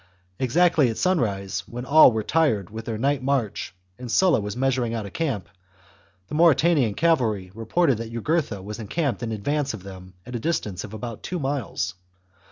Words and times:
Exactly 0.39 0.89
at 0.89 0.97
sunrise, 0.97 1.59
when 1.67 1.85
all 1.85 2.11
were 2.11 2.23
tired 2.23 2.71
with 2.71 2.85
their 2.85 2.97
night 2.97 3.21
march 3.21 3.75
and 3.99 4.11
Sulla 4.11 4.39
was 4.39 4.57
measuring 4.57 4.95
out 4.95 5.05
a 5.05 5.11
camp, 5.11 5.47
the 6.27 6.33
Mauritanian 6.33 6.95
cavalry 6.95 7.51
reported 7.53 7.99
that 7.99 8.11
Jugurtha 8.11 8.63
was 8.63 8.79
encamped 8.79 9.21
in 9.21 9.31
advance 9.31 9.75
of 9.75 9.83
them 9.83 10.15
at 10.25 10.35
a 10.35 10.39
distance 10.39 10.83
of 10.83 10.95
about 10.95 11.21
two 11.21 11.37
miles. 11.37 11.93